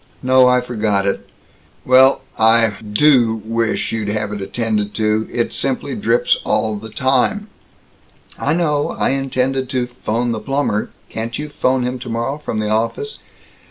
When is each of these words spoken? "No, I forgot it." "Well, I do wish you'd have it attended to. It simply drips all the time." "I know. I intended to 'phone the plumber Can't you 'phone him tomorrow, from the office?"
"No, 0.23 0.47
I 0.47 0.61
forgot 0.61 1.05
it." 1.05 1.29
"Well, 1.85 2.21
I 2.35 2.73
do 2.81 3.35
wish 3.45 3.91
you'd 3.91 4.07
have 4.07 4.33
it 4.33 4.41
attended 4.41 4.95
to. 4.95 5.29
It 5.31 5.53
simply 5.53 5.95
drips 5.95 6.37
all 6.43 6.73
the 6.75 6.89
time." 6.89 7.49
"I 8.39 8.53
know. 8.55 8.89
I 8.97 9.09
intended 9.09 9.69
to 9.69 9.85
'phone 9.85 10.31
the 10.31 10.39
plumber 10.39 10.89
Can't 11.09 11.37
you 11.37 11.49
'phone 11.49 11.83
him 11.83 11.99
tomorrow, 11.99 12.39
from 12.39 12.57
the 12.57 12.69
office?" 12.69 13.19